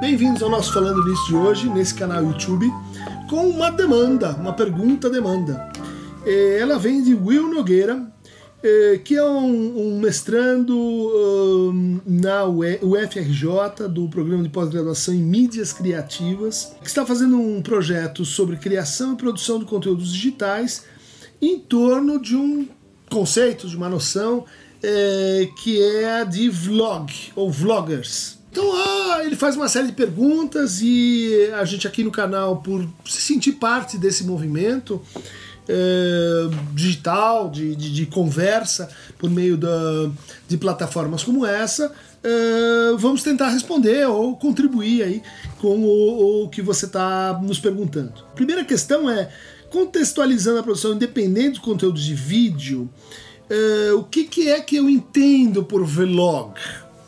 [0.00, 2.70] Bem-vindos ao nosso Falando Nisso de hoje, nesse canal YouTube,
[3.30, 5.70] com uma demanda, uma pergunta-demanda.
[6.24, 8.06] É, ela vem de Will Nogueira,
[8.62, 16.76] é, que é um, mestrando um, na UFRJ, do programa de pós-graduação em mídias criativas,
[16.82, 20.84] que está fazendo um projeto sobre criação e produção de conteúdos digitais
[21.40, 22.68] em torno de um
[23.10, 24.44] conceito, de uma noção
[24.82, 28.35] é, que é a de vlog ou vloggers.
[28.56, 32.88] Então ah, ele faz uma série de perguntas e a gente aqui no canal, por
[33.04, 34.98] se sentir parte desse movimento
[35.68, 38.88] é, digital, de, de, de, conversa
[39.18, 40.10] por meio da,
[40.48, 41.92] de plataformas como essa,
[42.24, 45.22] é, vamos tentar responder ou contribuir aí
[45.58, 48.14] com o, o que você está nos perguntando.
[48.34, 49.28] Primeira questão é
[49.68, 52.88] contextualizando a produção independente de conteúdos de vídeo.
[53.50, 56.54] Uh, o que, que, é que eu entendo por vlog?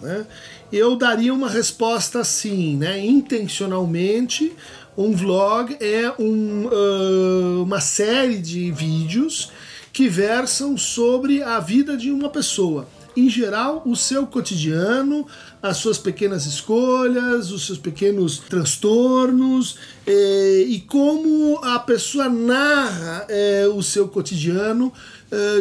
[0.02, 0.26] Né?
[0.70, 3.04] Eu daria uma resposta assim, né?
[3.04, 4.52] Intencionalmente,
[4.96, 9.50] um vlog é um, uh, uma série de vídeos
[9.92, 12.86] que versam sobre a vida de uma pessoa.
[13.16, 15.26] Em geral, o seu cotidiano,
[15.60, 23.66] as suas pequenas escolhas, os seus pequenos transtornos eh, e como a pessoa narra eh,
[23.74, 24.92] o seu cotidiano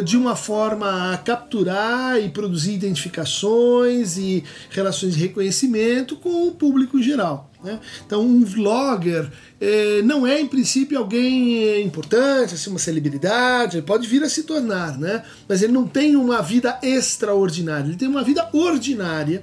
[0.04, 6.98] de uma forma a capturar e produzir identificações e relações de reconhecimento com o público
[6.98, 7.50] em geral.
[7.62, 7.80] Né?
[8.06, 9.30] Então, um vlogger
[9.60, 14.44] eh, não é, em princípio, alguém importante, assim, uma celebridade, ele pode vir a se
[14.44, 15.24] tornar, né?
[15.48, 19.42] mas ele não tem uma vida extraordinária, ele tem uma vida ordinária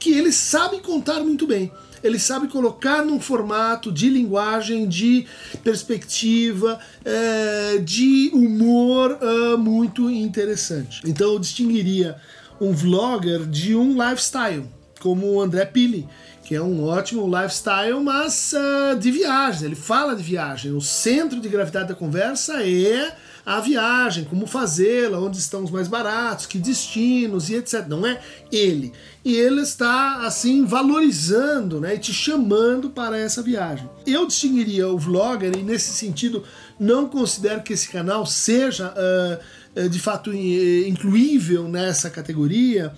[0.00, 1.70] que ele sabe contar muito bem
[2.02, 5.26] ele sabe colocar num formato de linguagem, de
[5.62, 11.02] perspectiva, é, de humor uh, muito interessante.
[11.06, 12.16] Então eu distinguiria
[12.60, 14.64] um vlogger de um lifestyle,
[15.00, 16.08] como o André Pili,
[16.44, 19.66] que é um ótimo lifestyle, mas uh, de viagem.
[19.66, 20.72] Ele fala de viagem.
[20.72, 25.88] O centro de gravidade da conversa é a viagem, como fazê-la, onde estão os mais
[25.88, 27.86] baratos, que destinos e etc.
[27.88, 28.20] Não é
[28.50, 28.92] ele.
[29.24, 33.88] E ele está assim valorizando, né, e te chamando para essa viagem.
[34.06, 36.44] Eu distinguiria o vlogger e nesse sentido
[36.78, 39.42] não considero que esse canal seja uh,
[39.88, 42.92] de fato eh, incluível nessa categoria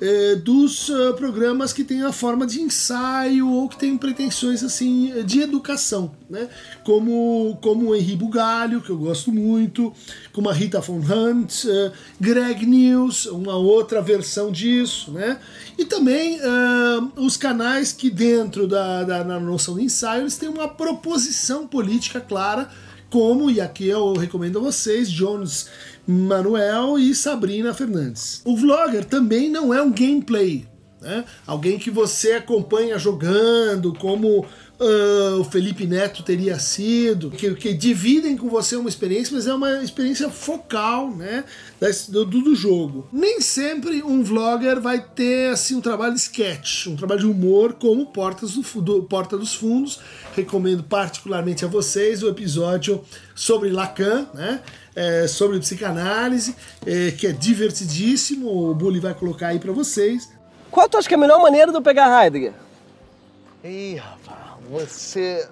[0.00, 5.40] eh, dos programas que têm a forma de ensaio ou que têm pretensões assim de
[5.40, 6.48] educação, né?
[6.84, 9.92] Como como o Henri Bugalho, que eu gosto muito,
[10.32, 11.64] como a Rita von Hunt,
[12.20, 15.38] Greg News, uma outra versão disso, né?
[15.76, 16.38] E também
[17.16, 22.20] os canais que dentro da, da, da noção de ensaio eles têm uma proposição política
[22.20, 22.68] clara
[23.10, 25.66] como, e aqui eu recomendo a vocês, Jones
[26.06, 28.42] Manuel e Sabrina Fernandes.
[28.44, 30.66] O vlogger também não é um gameplay,
[31.00, 31.24] né?
[31.46, 34.46] Alguém que você acompanha jogando, como
[34.80, 39.54] uh, o Felipe Neto teria sido, que, que, dividem com você uma experiência, mas é
[39.54, 41.44] uma experiência focal, né,
[42.08, 43.06] do, do jogo.
[43.12, 47.74] Nem sempre um vlogger vai ter assim um trabalho de sketch, um trabalho de humor
[47.74, 50.00] como Portas do, do Porta dos Fundos.
[50.34, 53.02] Recomendo particularmente a vocês o episódio
[53.34, 54.60] sobre Lacan, né?
[54.94, 58.70] É, sobre psicanálise, é, que é divertidíssimo.
[58.70, 60.28] O Bully vai colocar aí para vocês.
[60.70, 62.52] Qual tu acha que é a melhor maneira de eu pegar Heidegger?
[63.64, 64.40] Ih, rapaz.
[64.70, 65.48] Você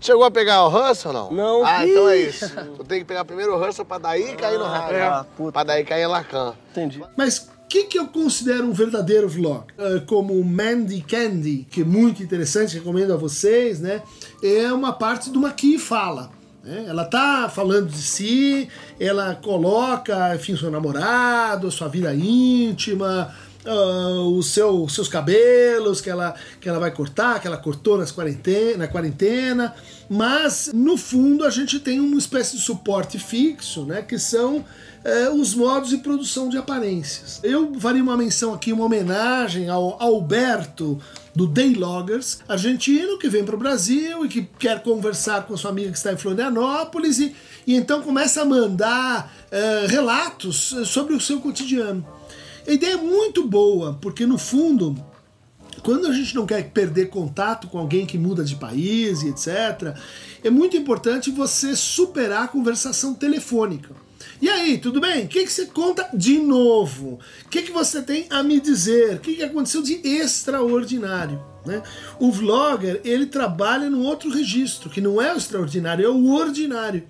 [0.00, 1.32] chegou a pegar o Russell ou não?
[1.32, 1.66] Não.
[1.66, 2.50] Ah, então é isso.
[2.76, 4.96] Tu tem que pegar primeiro o Russell pra daí cair no raio.
[4.96, 6.54] É, pra daí cair em Lacan.
[6.70, 7.02] Entendi.
[7.16, 9.64] Mas o que, que eu considero um verdadeiro vlog?
[9.72, 14.02] Uh, como Mandy Candy, que é muito interessante, recomendo a vocês, né?
[14.42, 16.30] É uma parte de uma que fala.
[16.66, 16.84] Né?
[16.88, 18.68] Ela tá falando de si,
[18.98, 23.32] ela coloca, enfim, seu namorado, sua vida íntima,
[23.64, 28.10] uh, os seu, seus cabelos que ela, que ela vai cortar, que ela cortou nas
[28.10, 29.74] quarentena, na quarentena,
[30.10, 35.40] mas no fundo a gente tem uma espécie de suporte fixo, né, que são uh,
[35.40, 37.38] os modos de produção de aparências.
[37.44, 41.00] Eu faria uma menção aqui, uma homenagem ao Alberto
[41.36, 45.70] do Dayloggers, argentino que vem para o Brasil e que quer conversar com a sua
[45.70, 47.36] amiga que está em Florianópolis e,
[47.66, 52.06] e então começa a mandar uh, relatos sobre o seu cotidiano.
[52.66, 54.96] A ideia é muito boa, porque no fundo,
[55.82, 59.94] quando a gente não quer perder contato com alguém que muda de país e etc.,
[60.42, 63.94] é muito importante você superar a conversação telefônica.
[64.40, 65.24] E aí, tudo bem?
[65.24, 67.18] O que, que você conta de novo?
[67.44, 69.16] O que, que você tem a me dizer?
[69.16, 71.42] O que, que aconteceu de extraordinário?
[71.64, 71.82] Né?
[72.20, 77.02] O vlogger ele trabalha num outro registro, que não é o extraordinário, é o ordinário.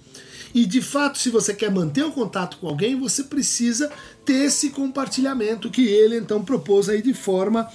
[0.54, 3.90] E de fato, se você quer manter o contato com alguém, você precisa
[4.24, 7.68] ter esse compartilhamento que ele então propôs aí de forma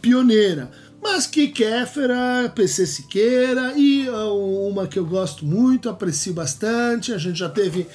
[0.00, 0.70] pioneira.
[1.02, 7.18] mas que Kéfera, PC Siqueira e uh, uma que eu gosto muito, aprecio bastante, a
[7.18, 7.86] gente já teve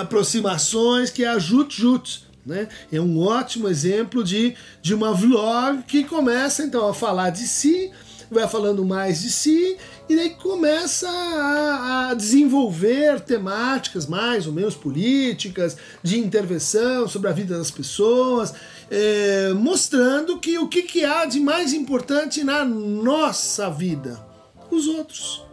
[0.00, 2.28] aproximações, que é a Jut.
[2.44, 2.68] Né?
[2.90, 7.90] É um ótimo exemplo de, de uma vlog que começa então a falar de si,
[8.30, 9.76] vai falando mais de si
[10.08, 17.32] e daí começa a, a, desenvolver temáticas mais ou menos políticas, de intervenção sobre a
[17.32, 18.54] vida das pessoas,
[18.90, 24.18] é, mostrando que o que, que há de mais importante na nossa vida?
[24.70, 25.44] Os outros.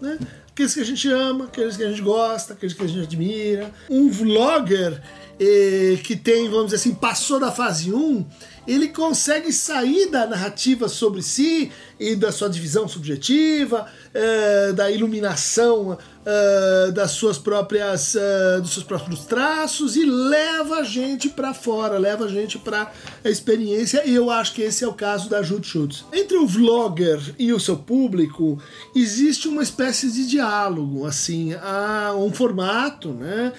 [0.00, 0.18] Né?
[0.56, 3.70] Aqueles que a gente ama, aqueles que a gente gosta, aqueles que a gente admira.
[3.90, 5.02] Um vlogger
[5.38, 8.24] eh, que tem, vamos dizer assim, passou da fase 1,
[8.66, 15.98] ele consegue sair da narrativa sobre si e da sua divisão subjetiva, eh, da iluminação
[16.26, 21.98] uh, das suas próprias uh, dos seus próprios traços e leva a gente para fora,
[21.98, 22.90] leva a gente para
[23.24, 24.02] a experiência.
[24.06, 26.04] E eu acho que esse é o caso da Jut Schutz.
[26.12, 28.58] Entre o vlogger e o seu público
[28.94, 33.52] existe uma espécie de diálogo, assim, há um formato, né?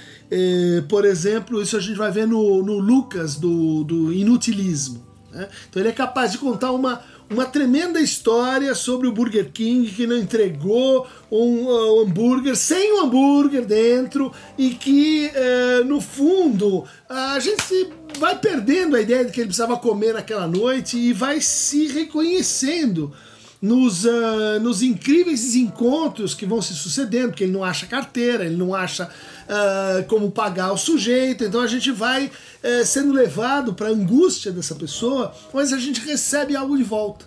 [0.89, 4.96] Por exemplo, isso a gente vai ver no, no Lucas do, do Inutilismo.
[5.31, 5.47] Né?
[5.69, 10.07] Então ele é capaz de contar uma uma tremenda história sobre o Burger King que
[10.07, 16.85] não entregou um, uh, hambúrguer sem o um hambúrguer dentro e que, uh, no fundo,
[17.09, 21.41] a gente vai perdendo a ideia de que ele precisava comer naquela noite e vai
[21.41, 23.13] se reconhecendo
[23.61, 28.55] nos, uh, nos incríveis desencontros que vão se sucedendo, porque ele não acha carteira, ele
[28.55, 33.87] não acha uh, como pagar o sujeito, então a gente vai uh, sendo levado para
[33.87, 37.25] a angústia dessa pessoa, mas a gente recebe algo de volta,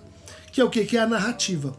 [0.52, 0.96] que é o que?
[0.96, 1.74] É a narrativa.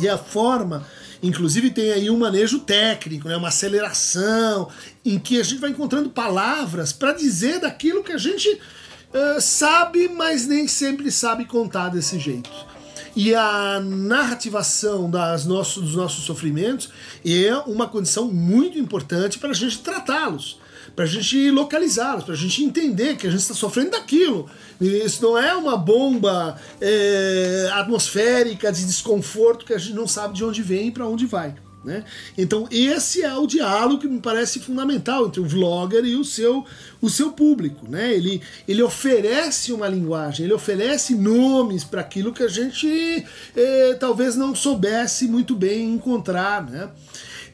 [0.00, 0.86] E a forma,
[1.22, 4.68] inclusive tem aí um manejo técnico, né, uma aceleração,
[5.04, 10.08] em que a gente vai encontrando palavras para dizer daquilo que a gente uh, sabe,
[10.08, 12.69] mas nem sempre sabe contar desse jeito
[13.14, 16.90] e a narrativação das nossos, dos nossos sofrimentos
[17.24, 20.58] é uma condição muito importante para a gente tratá-los,
[20.94, 24.48] para a gente localizá-los, para a gente entender que a gente está sofrendo daquilo.
[24.80, 30.44] Isso não é uma bomba é, atmosférica de desconforto que a gente não sabe de
[30.44, 31.54] onde vem e para onde vai.
[31.82, 32.04] Né?
[32.36, 36.64] Então esse é o diálogo que me parece fundamental entre o vlogger e o seu,
[37.00, 37.88] o seu público.
[37.88, 38.12] Né?
[38.12, 43.24] Ele, ele oferece uma linguagem, ele oferece nomes para aquilo que a gente
[43.56, 46.68] eh, talvez não soubesse muito bem encontrar.
[46.68, 46.90] Né?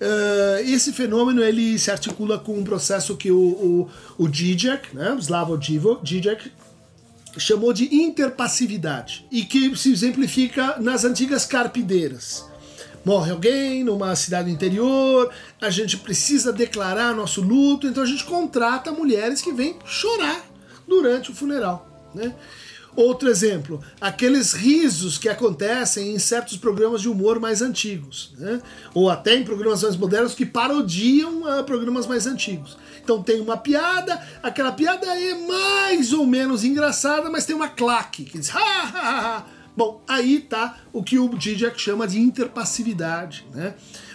[0.00, 5.16] Uh, esse fenômeno ele se articula com um processo que o, o, o Zizek, né,
[7.38, 12.44] chamou de interpassividade e que se exemplifica nas antigas carpideiras
[13.06, 15.30] morre alguém numa cidade interior,
[15.62, 20.44] a gente precisa declarar nosso luto, então a gente contrata mulheres que vêm chorar
[20.88, 21.88] durante o funeral.
[22.12, 22.34] Né?
[22.96, 28.60] Outro exemplo, aqueles risos que acontecem em certos programas de humor mais antigos, né?
[28.92, 32.76] ou até em programas mais modernos que parodiam uh, programas mais antigos.
[33.04, 38.24] Então tem uma piada, aquela piada é mais ou menos engraçada, mas tem uma claque
[38.24, 43.46] que diz ha ha ha Bom, aí tá o que o Zizek chama de interpassividade,
[43.52, 43.74] né?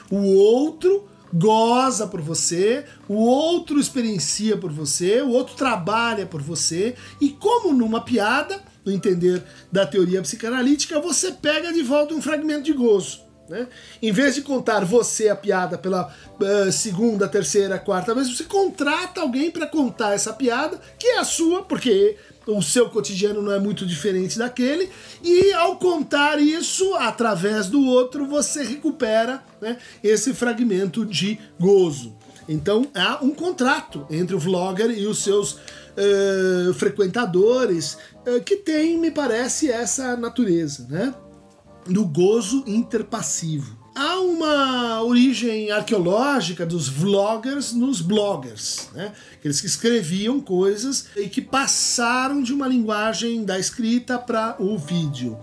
[0.09, 6.95] O outro goza por você, o outro experiencia por você, o outro trabalha por você,
[7.21, 12.63] e como numa piada, no entender da teoria psicanalítica, você pega de volta um fragmento
[12.63, 13.30] de gozo.
[13.51, 13.67] Né?
[14.01, 19.19] Em vez de contar você a piada pela uh, segunda, terceira, quarta vez, você contrata
[19.19, 22.15] alguém para contar essa piada, que é a sua, porque
[22.47, 24.89] o seu cotidiano não é muito diferente daquele,
[25.21, 32.15] e ao contar isso através do outro, você recupera né, esse fragmento de gozo.
[32.47, 38.97] Então há um contrato entre o vlogger e os seus uh, frequentadores uh, que tem,
[38.97, 41.13] me parece, essa natureza, né?
[41.87, 43.81] Do gozo interpassivo.
[43.93, 49.11] Há uma origem arqueológica dos vloggers nos bloggers, né?
[49.33, 55.37] Aqueles que escreviam coisas e que passaram de uma linguagem da escrita para o vídeo.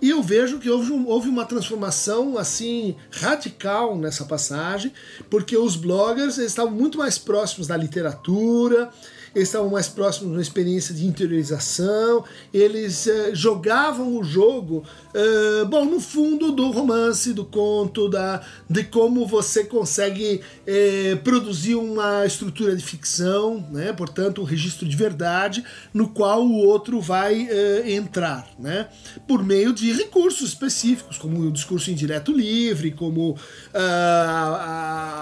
[0.00, 4.92] E eu vejo que houve, houve uma transformação assim radical nessa passagem,
[5.28, 8.90] porque os bloggers estavam muito mais próximos da literatura,
[9.34, 15.66] eles estavam mais próximos de uma experiência de interiorização, eles uh, jogavam o jogo, uh,
[15.66, 22.24] bom, no fundo do romance, do conto, da, de como você consegue uh, produzir uma
[22.26, 23.92] estrutura de ficção, né?
[23.92, 27.48] portanto, um registro de verdade, no qual o outro vai
[27.86, 28.88] entrar, né?
[29.26, 33.36] por meio de recursos específicos, como o discurso indireto livre, como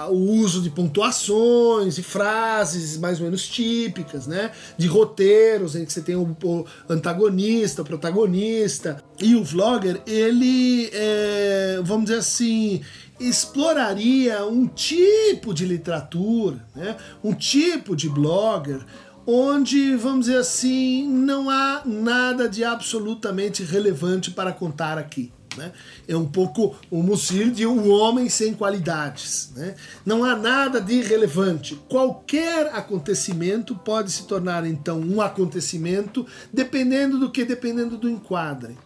[0.09, 4.51] o uso de pontuações e frases mais ou menos típicas típicas, né?
[4.77, 9.01] De roteiros em que você tem o, antagonista, o protagonista.
[9.19, 12.81] E o vlogger, ele, é, vamos dizer assim,
[13.19, 16.95] exploraria um tipo de literatura, né?
[17.23, 18.85] um tipo de blogger,
[19.25, 25.31] onde, vamos dizer assim, não há nada de absolutamente relevante para contar aqui.
[25.57, 25.71] Né?
[26.07, 29.51] É um pouco o Mussir de um homem sem qualidades.
[29.55, 29.75] Né?
[30.05, 31.75] Não há nada de relevante.
[31.89, 38.77] Qualquer acontecimento pode se tornar então um acontecimento, dependendo do que, dependendo do enquadre.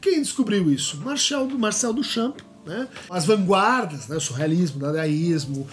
[0.00, 0.96] Quem descobriu isso?
[0.98, 2.86] Marcel, Marcel Duchamp, né?
[3.08, 4.16] As vanguardas, né?
[4.16, 5.66] o surrealismo, dadaísmo,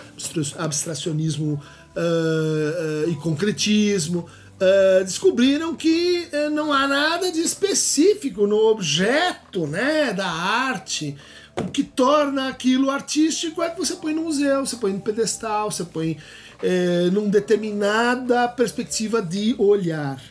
[0.58, 1.62] abstracionismo
[1.96, 4.26] uh, uh, e concretismo,
[4.56, 11.18] Uh, descobriram que uh, não há nada de específico no objeto né, da arte.
[11.58, 15.70] O que torna aquilo artístico é que você põe no museu, você põe no pedestal,
[15.70, 16.18] você põe
[16.64, 20.22] uh, numa determinada perspectiva de olhar.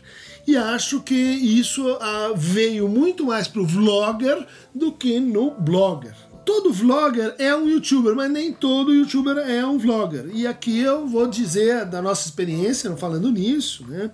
[0.47, 1.99] E acho que isso
[2.37, 8.15] veio muito mais para o vlogger do que no blogger todo vlogger é um youtuber,
[8.15, 10.31] mas nem todo youtuber é um vlogger.
[10.33, 14.11] E aqui eu vou dizer da nossa experiência, falando nisso, né?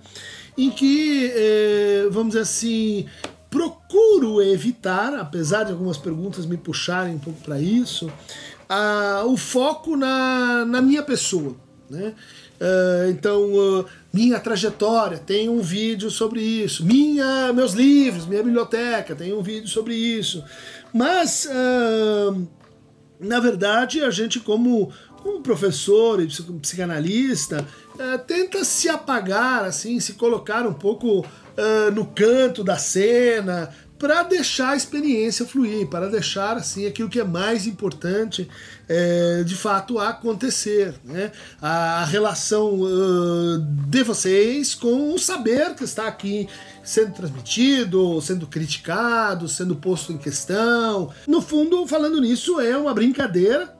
[0.57, 3.05] Em que, eh, vamos dizer assim,
[3.49, 8.11] procuro evitar, apesar de algumas perguntas me puxarem um pouco para isso,
[8.67, 11.55] a, o foco na, na minha pessoa.
[11.89, 12.13] Né?
[12.61, 16.85] Uh, então, uh, minha trajetória, tem um vídeo sobre isso.
[16.85, 20.41] Minha, meus livros, minha biblioteca, tem um vídeo sobre isso.
[20.93, 22.47] Mas, uh,
[23.19, 24.91] na verdade, a gente, como,
[25.23, 26.27] como professor e
[26.61, 33.69] psicanalista, uh, tenta se apagar, assim, se colocar um pouco uh, no canto da cena,
[34.01, 38.49] para deixar a experiência fluir, para deixar assim aquilo que é mais importante
[38.89, 41.31] é, de fato acontecer, né?
[41.61, 46.49] A relação uh, de vocês com o saber que está aqui
[46.83, 51.13] sendo transmitido, sendo criticado, sendo posto em questão.
[51.27, 53.71] No fundo, falando nisso, é uma brincadeira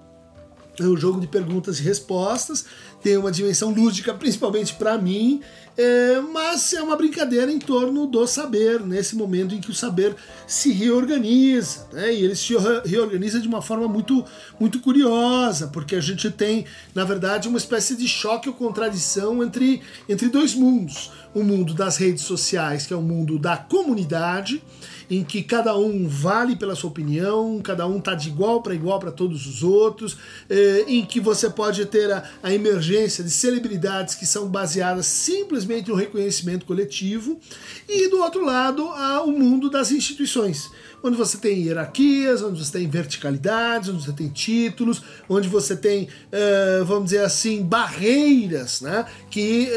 [0.79, 2.65] é um jogo de perguntas e respostas,
[3.01, 5.41] tem uma dimensão lúdica, principalmente para mim,
[5.77, 10.15] é, mas é uma brincadeira em torno do saber, nesse momento em que o saber
[10.45, 12.13] se reorganiza, né?
[12.13, 12.53] e ele se
[12.85, 14.23] reorganiza de uma forma muito,
[14.59, 19.81] muito curiosa, porque a gente tem, na verdade, uma espécie de choque ou contradição entre,
[20.07, 21.11] entre dois mundos.
[21.33, 24.61] O mundo das redes sociais, que é o mundo da comunidade,
[25.11, 28.97] em que cada um vale pela sua opinião, cada um tá de igual para igual
[28.97, 30.17] para todos os outros,
[30.49, 35.89] eh, em que você pode ter a, a emergência de celebridades que são baseadas simplesmente
[35.89, 37.37] no reconhecimento coletivo,
[37.89, 40.71] e do outro lado há o mundo das instituições
[41.03, 46.05] onde você tem hierarquias, onde você tem verticalidades, onde você tem títulos, onde você tem,
[46.05, 49.69] uh, vamos dizer assim, barreiras né, que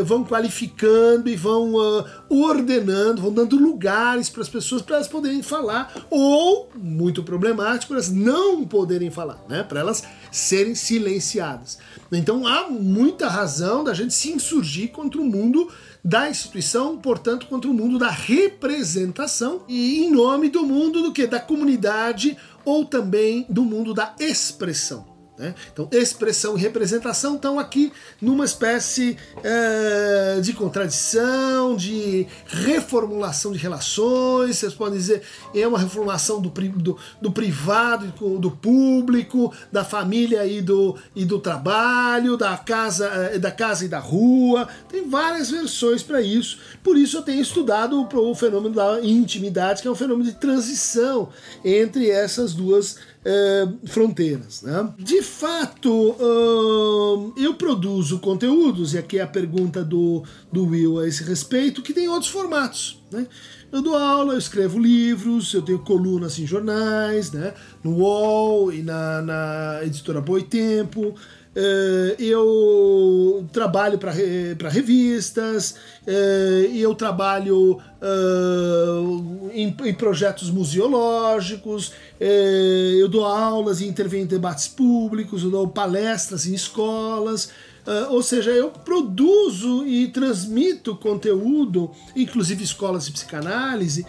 [0.00, 5.08] uh, vão qualificando e vão uh, ordenando, vão dando lugares para as pessoas para elas
[5.08, 11.78] poderem falar, ou, muito problemático, elas não poderem falar, né, para elas serem silenciadas.
[12.12, 15.68] Então há muita razão da gente se insurgir contra o mundo
[16.04, 21.26] da instituição, portanto, contra o mundo da representação e em nome do mundo do que?
[21.26, 25.09] Da comunidade ou também do mundo da expressão.
[25.40, 25.54] Né?
[25.72, 34.58] Então, expressão e representação estão aqui numa espécie é, de contradição, de reformulação de relações.
[34.58, 35.22] Vocês podem dizer
[35.54, 41.38] é uma reformulação do, do, do privado do público, da família e do, e do
[41.38, 44.68] trabalho, da casa, é, da casa e da rua.
[44.90, 46.58] Tem várias versões para isso.
[46.84, 51.30] Por isso eu tenho estudado o fenômeno da intimidade, que é um fenômeno de transição
[51.64, 54.62] entre essas duas é, fronteiras.
[54.62, 54.92] Né?
[54.98, 60.22] De fato, uh, eu produzo conteúdos, e aqui é a pergunta do,
[60.52, 63.02] do Will a esse respeito, que tem outros formatos.
[63.10, 63.26] Né?
[63.70, 67.54] Eu dou aula, eu escrevo livros, eu tenho colunas em jornais, né?
[67.84, 71.08] no UOL e na, na editora Boitempo.
[71.08, 71.14] Uh,
[72.18, 75.74] eu trabalho para revistas,
[76.06, 85.42] uh, eu trabalho uh, em, projetos museológicos, eu dou aulas e intervenho em debates públicos,
[85.42, 87.50] eu dou palestras em escolas.
[88.10, 94.06] ou seja, eu produzo e transmito conteúdo, inclusive escolas de psicanálise,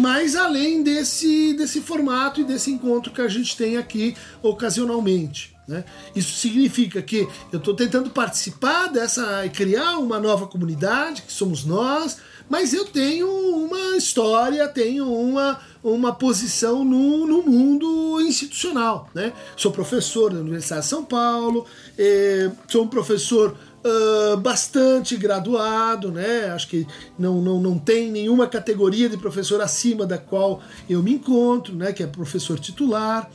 [0.00, 5.55] mas além desse, desse formato e desse encontro que a gente tem aqui ocasionalmente.
[5.66, 5.84] Né?
[6.14, 11.64] Isso significa que eu estou tentando participar dessa e criar uma nova comunidade, que somos
[11.64, 12.18] nós,
[12.48, 19.10] mas eu tenho uma história, tenho uma, uma posição no, no mundo institucional.
[19.12, 19.32] Né?
[19.56, 21.66] Sou professor da Universidade de São Paulo,
[21.98, 23.56] eh, sou um professor
[23.86, 26.46] uh, bastante graduado, né?
[26.46, 26.86] Acho que
[27.18, 31.92] não, não, não tem nenhuma categoria de professor acima da qual eu me encontro, né?
[31.92, 33.30] Que é professor titular.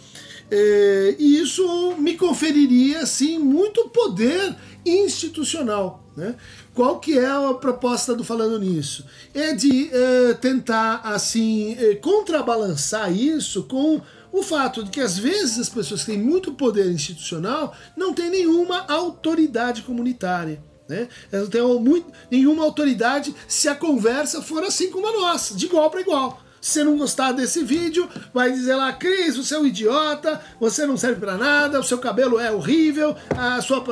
[0.51, 4.53] É, e isso me conferiria, assim, muito poder
[4.85, 6.03] institucional.
[6.15, 6.35] Né?
[6.73, 9.05] Qual que é a proposta do Falando Nisso?
[9.33, 15.59] É de uh, tentar, assim, uh, contrabalançar isso com o fato de que às vezes
[15.59, 20.61] as pessoas que têm muito poder institucional não têm nenhuma autoridade comunitária.
[20.87, 21.07] Né?
[21.31, 25.65] Elas não têm muito, nenhuma autoridade se a conversa for assim como a nossa, de
[25.65, 26.41] igual para igual.
[26.61, 30.85] Se você não gostar desse vídeo, vai dizer lá, Cris, você é um idiota, você
[30.85, 33.83] não serve para nada, o seu cabelo é horrível, a sua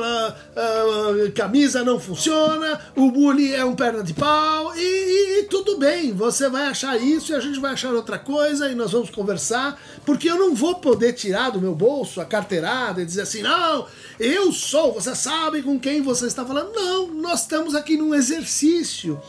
[1.34, 6.12] camisa não funciona, o bully é um perna de pau, e, e, e, tudo bem,
[6.12, 9.76] você vai achar isso e a gente vai achar outra coisa e nós vamos conversar,
[10.06, 13.86] porque eu não vou poder tirar do meu bolso a carteirada e dizer assim, não,
[14.20, 16.72] eu sou, você sabe com quem você está falando.
[16.72, 19.20] Não, nós estamos aqui num exercício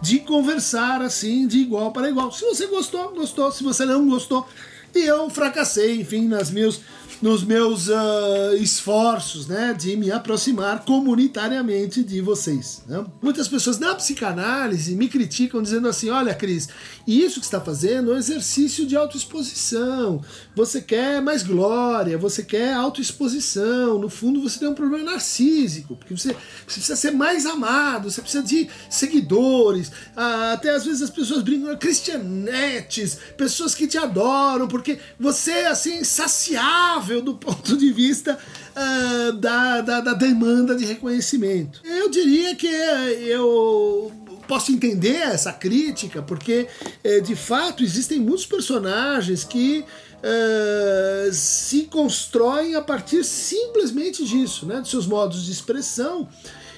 [0.00, 2.30] de conversar assim, de igual para igual.
[2.32, 3.50] Se você gostou, gostou.
[3.50, 4.46] Se você não gostou,
[4.94, 6.80] e eu fracassei, enfim, nas meus
[7.20, 12.82] nos meus uh, esforços né, de me aproximar comunitariamente de vocês.
[12.86, 13.04] Né?
[13.20, 16.68] Muitas pessoas na psicanálise me criticam dizendo assim: olha, Cris,
[17.08, 20.22] isso que está fazendo é um exercício de autoexposição.
[20.54, 23.98] Você quer mais glória, você quer autoexposição.
[23.98, 26.36] No fundo, você tem um problema narcísico, porque você, você
[26.66, 29.90] precisa ser mais amado, você precisa de seguidores.
[30.14, 35.66] Ah, até às vezes as pessoas brincam, cristianetes, pessoas que te adoram, porque você é
[35.68, 38.38] assim, saciável do ponto de vista
[38.76, 41.80] uh, da, da, da, demanda de reconhecimento.
[41.84, 44.12] Eu diria que eu
[44.48, 46.66] posso entender essa crítica, porque
[47.04, 49.84] eh, de fato existem muitos personagens que
[50.18, 56.28] uh, se constroem a partir simplesmente disso, né, dos seus modos de expressão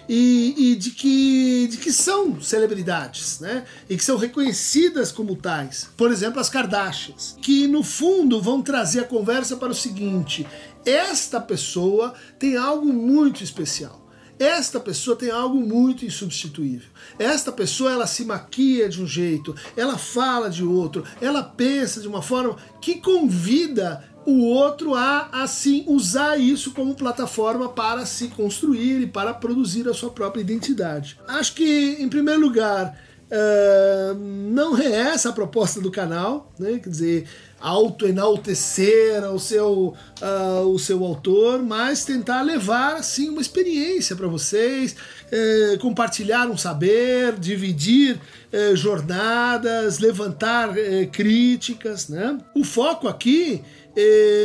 [0.08, 3.64] e, e, de, que, de que são celebridades, né?
[3.88, 5.88] E que são reconhecidas como tais.
[5.96, 10.45] Por exemplo, as Kardashians, que no fundo vão trazer a conversa para o seguinte:
[10.84, 14.04] esta pessoa tem algo muito especial.
[14.40, 16.88] Esta pessoa tem algo muito insubstituível.
[17.18, 22.08] Esta pessoa ela se maquia de um jeito, ela fala de outro, ela pensa de
[22.08, 29.02] uma forma que convida o outro a assim usar isso como plataforma para se construir
[29.02, 31.18] e para produzir a sua própria identidade.
[31.28, 32.98] Acho que, em primeiro lugar,
[33.30, 36.78] uh, não é essa a proposta do canal, né?
[36.78, 37.28] quer dizer,
[37.60, 44.96] auto-enaltecer o seu, uh, o seu autor, mas tentar levar assim uma experiência para vocês,
[45.26, 48.18] uh, compartilhar um saber, dividir
[48.52, 52.08] uh, jornadas, levantar eh, críticas.
[52.08, 52.38] Né?
[52.54, 53.62] O foco aqui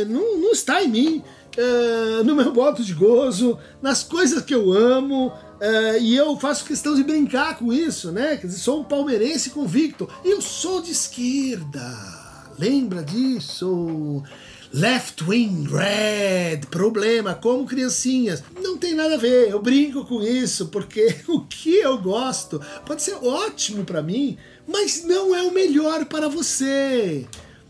[0.08, 1.22] não, não está em mim,
[2.24, 6.94] no meu voto de gozo, nas coisas que eu amo, Uh, e eu faço questão
[6.94, 8.36] de brincar com isso, né?
[8.36, 10.06] Quer dizer, sou um palmeirense convicto.
[10.22, 12.25] Eu sou de esquerda.
[12.58, 14.22] Lembra disso?
[14.72, 18.42] Left Wing Red, problema, como criancinhas.
[18.62, 23.02] Não tem nada a ver, eu brinco com isso, porque o que eu gosto pode
[23.02, 27.26] ser ótimo para mim, mas não é o melhor para você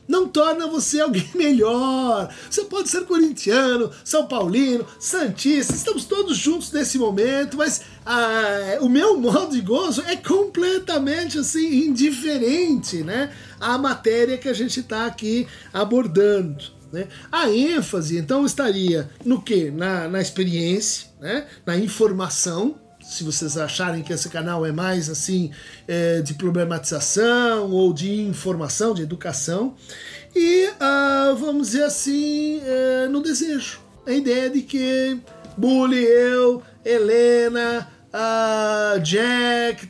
[0.08, 2.32] não torna você alguém melhor.
[2.48, 8.88] Você pode ser corintiano, São Paulino, Santista, estamos todos juntos nesse momento, mas ah, o
[8.88, 15.06] meu modo de gozo é completamente assim indiferente, né, à matéria que a gente está
[15.06, 16.76] aqui abordando.
[16.92, 17.08] Né?
[17.32, 19.72] A ênfase então estaria no que?
[19.72, 21.48] Na, na experiência, né?
[21.66, 25.50] na informação, se vocês acharem que esse canal é mais assim
[25.88, 29.74] é, de problematização ou de informação, de educação,
[30.34, 33.80] e uh, vamos dizer assim, é, no desejo.
[34.06, 35.18] A ideia de que
[35.56, 39.88] Bully, eu, Helena, uh, Jack,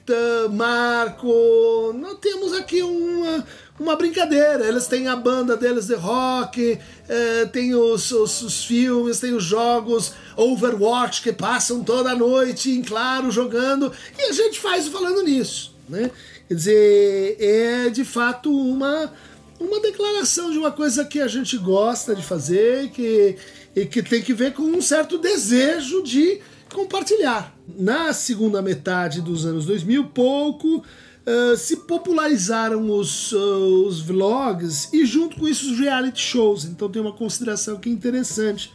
[0.52, 3.46] Marco, nós temos aqui uma,
[3.78, 4.66] uma brincadeira.
[4.66, 9.44] Eles têm a banda deles de rock, é, tem os, os, os, filmes, tem os
[9.44, 15.74] jogos Overwatch que passam toda noite em claro jogando e a gente faz falando nisso,
[15.88, 16.10] né?
[16.48, 19.12] Quer dizer, é de fato uma
[19.58, 23.36] uma declaração de uma coisa que a gente gosta de fazer que,
[23.74, 27.56] e que tem que ver com um certo desejo de compartilhar.
[27.76, 35.04] Na segunda metade dos anos 2000, pouco uh, se popularizaram os, uh, os vlogs e
[35.04, 36.64] junto com isso os reality shows.
[36.64, 38.72] Então tem uma consideração que é interessante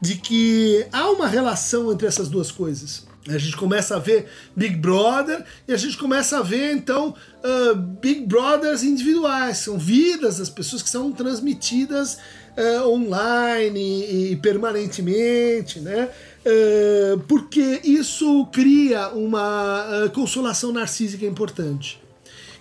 [0.00, 3.06] de que há uma relação entre essas duas coisas.
[3.28, 4.26] A gente começa a ver
[4.56, 10.38] Big Brother e a gente começa a ver então uh, Big Brothers individuais, são vidas
[10.38, 12.18] das pessoas que são transmitidas
[12.56, 16.08] uh, online e, e, permanentemente, né?
[16.48, 22.02] Uh, porque isso cria uma uh, consolação narcísica importante,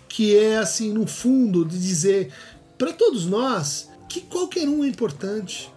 [0.10, 2.34] que é assim, no fundo, de dizer
[2.78, 5.72] para todos nós que qualquer um é importante.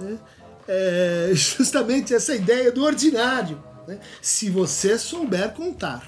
[0.00, 0.18] Né?
[0.66, 3.62] É justamente essa ideia do ordinário.
[3.86, 4.00] Né?
[4.20, 6.02] Se você souber contar,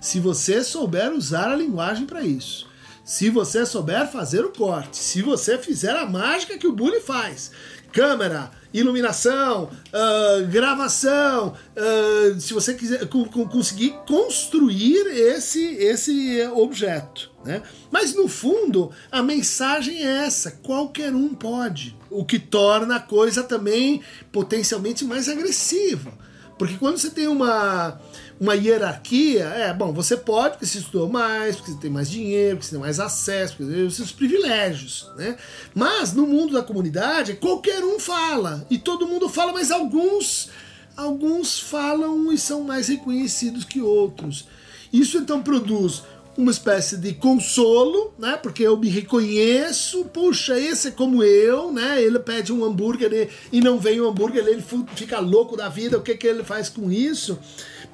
[0.00, 2.68] se você souber usar a linguagem para isso,
[3.04, 7.52] se você souber fazer o corte, se você fizer a mágica que o Bully faz,
[7.94, 17.30] câmera, iluminação, uh, gravação, uh, se você quiser conseguir construir esse, esse objeto.
[17.44, 17.62] Né?
[17.92, 21.96] Mas no fundo, a mensagem é essa: qualquer um pode.
[22.10, 24.02] O que torna a coisa também
[24.32, 26.12] potencialmente mais agressiva.
[26.58, 28.00] Porque quando você tem uma,
[28.40, 32.56] uma hierarquia, é, bom, você pode, porque você estudou mais, porque você tem mais dinheiro,
[32.56, 35.36] porque você tem mais acesso, porque você tem seus privilégios, né?
[35.74, 40.50] Mas no mundo da comunidade, qualquer um fala, e todo mundo fala, mas alguns,
[40.96, 44.46] alguns falam e são mais reconhecidos que outros.
[44.92, 46.02] Isso então produz
[46.36, 48.36] uma espécie de consolo, né?
[48.36, 52.02] Porque eu me reconheço, puxa, esse é como eu, né?
[52.02, 54.64] Ele pede um hambúrguer e não vem o um hambúrguer, ele
[54.96, 57.38] fica louco da vida, o que, que ele faz com isso?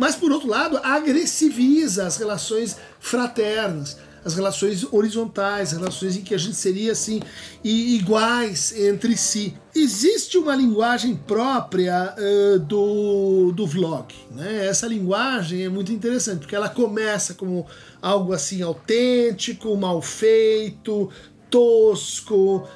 [0.01, 6.39] Mas por outro lado, agressiviza as relações fraternas as relações horizontais, relações em que a
[6.39, 7.23] gente seria assim
[7.65, 9.55] iguais entre si.
[9.75, 14.15] Existe uma linguagem própria uh, do, do vlog.
[14.31, 14.67] Né?
[14.67, 17.67] Essa linguagem é muito interessante, porque ela começa como
[18.03, 21.09] algo assim autêntico, mal feito,
[21.49, 22.67] tosco, uh,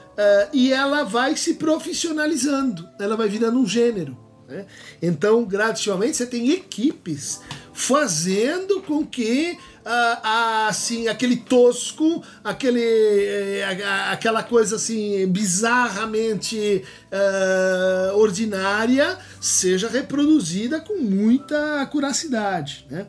[0.51, 4.24] e ela vai se profissionalizando, ela vai virando um gênero.
[4.49, 4.67] Né?
[5.01, 7.41] Então, gradativamente, você tem equipes
[7.75, 16.83] fazendo com que uh, assim, aquele tosco, aquele, uh, aquela coisa assim bizarramente
[17.13, 22.87] uh, ordinária seja reproduzida com muita acuracidade.
[22.91, 23.07] Né?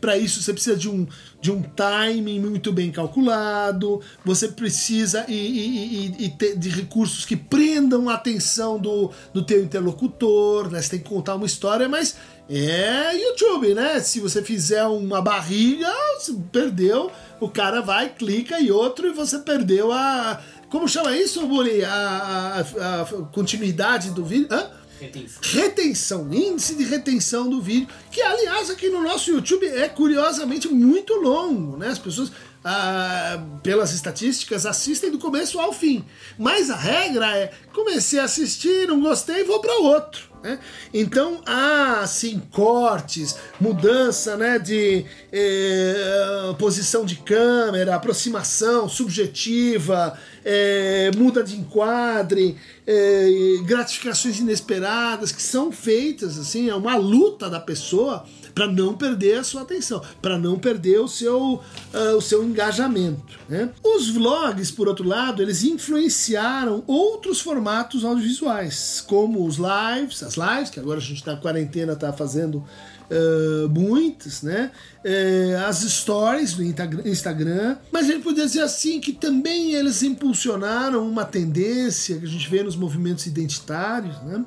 [0.00, 1.06] Para isso você precisa de um,
[1.40, 7.36] de um timing muito bem calculado, você precisa e, e, e, e de recursos que
[7.36, 10.82] prendam a atenção do, do teu interlocutor, né?
[10.82, 12.16] você tem que contar uma história, mas
[12.48, 14.00] é YouTube, né?
[14.00, 19.38] Se você fizer uma barriga, você perdeu, o cara vai, clica e outro e você
[19.38, 20.40] perdeu a.
[20.70, 21.84] Como chama isso, Bully?
[21.84, 24.48] A, a, a, continuidade do vídeo?
[24.50, 24.70] Hã?
[25.00, 25.40] Retenção.
[25.42, 31.14] Retenção, índice de retenção do vídeo, que aliás aqui no nosso YouTube é curiosamente muito
[31.14, 31.88] longo, né?
[31.88, 32.32] As pessoas,
[32.64, 36.04] ah, pelas estatísticas, assistem do começo ao fim.
[36.36, 40.27] Mas a regra é: comecei a assistir, não gostei, vou para outro.
[40.42, 40.58] Né?
[40.94, 51.42] Então há assim cortes, mudança né, de eh, posição de câmera, aproximação subjetiva, eh, muda
[51.42, 53.28] de enquadre, eh,
[53.64, 58.24] gratificações inesperadas que são feitas assim, é uma luta da pessoa
[58.58, 61.62] para não perder a sua atenção, para não perder o seu,
[61.94, 63.38] uh, o seu engajamento.
[63.48, 63.70] Né?
[63.84, 70.70] Os vlogs, por outro lado, eles influenciaram outros formatos audiovisuais, como os lives, as lives,
[70.70, 72.64] que agora a gente está na quarentena, está fazendo
[73.10, 74.70] Uh, muitas, né?
[75.02, 81.08] Uh, as stories do Instagram, mas a gente poderia dizer assim que também eles impulsionaram
[81.08, 84.44] uma tendência que a gente vê nos movimentos identitários, né?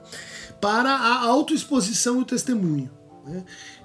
[0.62, 2.88] Para a autoexposição e o testemunho.
[3.26, 3.43] Né?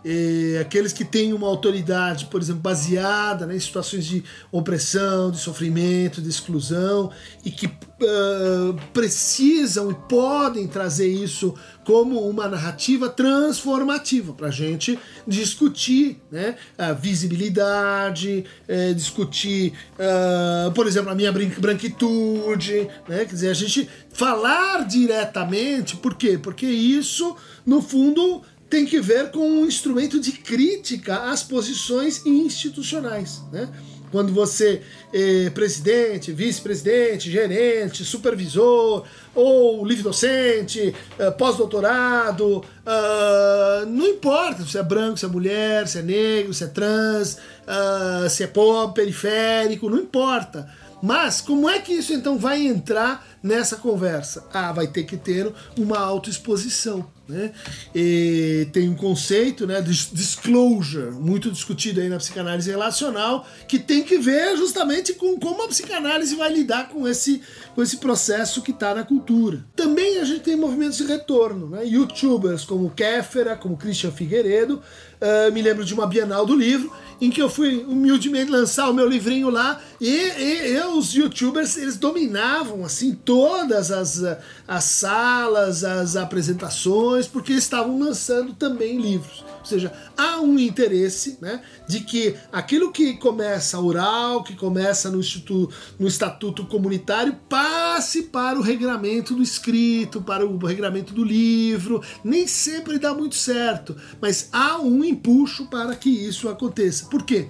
[0.09, 5.39] É, aqueles que têm uma autoridade, por exemplo, baseada né, em situações de opressão, de
[5.39, 7.11] sofrimento, de exclusão,
[7.45, 14.97] e que uh, precisam e podem trazer isso como uma narrativa transformativa para a gente
[15.27, 23.51] discutir né, a visibilidade, é, discutir, uh, por exemplo, a minha branquitude, né, quer dizer,
[23.51, 26.39] a gente falar diretamente, por quê?
[26.41, 33.43] Porque isso, no fundo, tem que ver com um instrumento de crítica às posições institucionais.
[33.53, 33.69] Né?
[34.11, 44.65] Quando você é presidente, vice-presidente, gerente, supervisor, ou livre docente, é, pós-doutorado, uh, não importa
[44.65, 48.47] se é branco, se é mulher, se é negro, se é trans, uh, se é
[48.47, 50.67] pobre, periférico, não importa.
[51.03, 54.45] Mas como é que isso então vai entrar nessa conversa?
[54.53, 57.07] Ah, vai ter que ter uma autoexposição.
[57.29, 57.53] Né?
[57.93, 64.05] E tem um conceito né, de disclosure, muito discutido aí na psicanálise relacional, que tem
[64.05, 67.43] que ver justamente com como a psicanálise vai lidar com esse,
[67.75, 69.65] com esse processo que está na cultura.
[69.75, 71.85] Também a gente tem movimentos de retorno, né?
[71.85, 74.81] youtubers como Kéfera, como Christian Figueiredo,
[75.21, 78.95] uh, me lembro de uma Bienal do Livro, em que eu fui humildemente lançar o
[78.95, 84.23] meu livrinho lá, e, e, e os youtubers eles dominavam assim todas as,
[84.67, 89.45] as salas, as apresentações, porque estavam lançando também livros.
[89.61, 95.21] Ou seja, há um interesse né, de que aquilo que começa oral, que começa no,
[95.21, 102.03] instituto, no estatuto comunitário, passe para o regramento do escrito, para o regramento do livro.
[102.25, 107.05] Nem sempre dá muito certo, mas há um empuxo para que isso aconteça.
[107.07, 107.49] Por quê?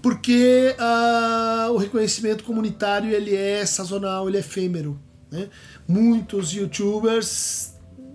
[0.00, 4.98] Porque uh, o reconhecimento comunitário ele é sazonal, ele é efêmero.
[5.30, 5.48] Né?
[5.86, 7.74] Muitos youtubers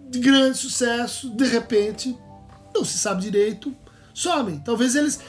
[0.09, 2.17] de grande sucesso, de repente,
[2.73, 3.75] não se sabe direito,
[4.13, 4.59] somem.
[4.59, 5.19] Talvez eles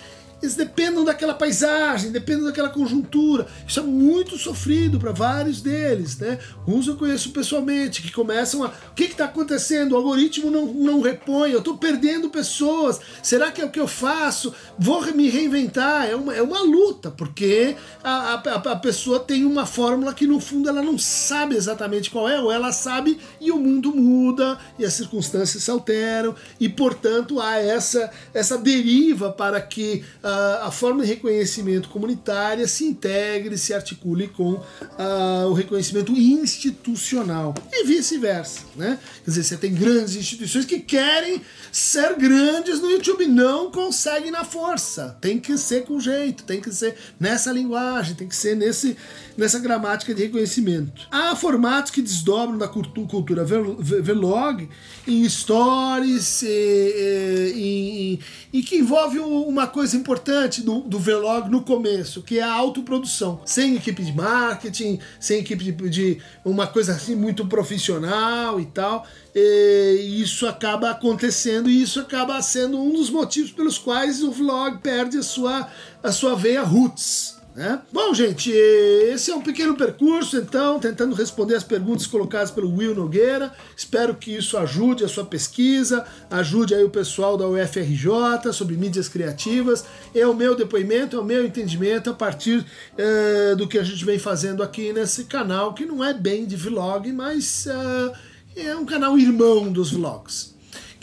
[0.45, 3.47] eles dependam daquela paisagem, dependam daquela conjuntura.
[3.67, 6.39] Isso é muito sofrido para vários deles, né?
[6.67, 8.69] Uns eu conheço pessoalmente, que começam a.
[8.69, 9.93] O que está acontecendo?
[9.93, 13.01] O algoritmo não, não repõe, eu estou perdendo pessoas.
[13.23, 14.55] Será que é o que eu faço?
[14.79, 16.07] Vou me reinventar.
[16.07, 20.41] É uma, é uma luta, porque a, a, a pessoa tem uma fórmula que no
[20.41, 24.85] fundo ela não sabe exatamente qual é, ou ela sabe e o mundo muda e
[24.85, 30.05] as circunstâncias se alteram, e portanto há essa, essa deriva para que.
[30.23, 37.55] Uh, a forma de reconhecimento comunitária se integre, se articule com uh, o reconhecimento institucional
[37.73, 38.99] e vice-versa, né?
[39.25, 44.45] Quer dizer, você tem grandes instituições que querem ser grandes no YouTube, não conseguem na
[44.45, 45.17] força.
[45.21, 48.97] Tem que ser com jeito, tem que ser nessa linguagem, tem que ser nesse,
[49.37, 51.07] nessa gramática de reconhecimento.
[51.11, 54.69] Há formatos que desdobram da cultura vlog
[55.07, 58.21] em stories e, e,
[58.53, 62.43] e, e que envolve uma coisa importante importante do, do vlog no começo, que é
[62.43, 63.41] a autoprodução.
[63.45, 69.05] Sem equipe de marketing, sem equipe de, de uma coisa assim muito profissional e tal.
[69.35, 74.79] E isso acaba acontecendo e isso acaba sendo um dos motivos pelos quais o vlog
[74.79, 75.69] perde a sua,
[76.01, 77.34] a sua veia roots.
[77.55, 77.81] Né?
[77.93, 82.97] Bom, gente, esse é um pequeno percurso, então, tentando responder as perguntas colocadas pelo Will
[82.97, 83.53] Nogueira.
[83.77, 89.09] Espero que isso ajude a sua pesquisa, ajude aí o pessoal da UFRJ sobre mídias
[89.09, 89.85] criativas.
[90.13, 92.67] É o meu depoimento, é o meu entendimento a partir
[92.99, 96.57] é, do que a gente vem fazendo aqui nesse canal, que não é bem de
[96.57, 100.54] vlog, mas é, é um canal irmão dos vlogs.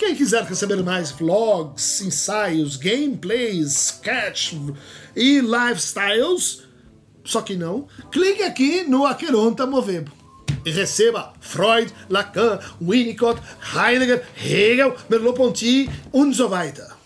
[0.02, 4.54] Quem quiser saber mais vlogs, ensaios, gameplays, sketch
[5.16, 6.64] e lifestyles,
[7.24, 10.12] só que não, clique aqui no Aqueronta Movebo
[10.66, 13.40] e receba Freud, Lacan, Winnicott,
[13.76, 16.98] Heidegger, Hegel, Merleau-Ponty und so weiter.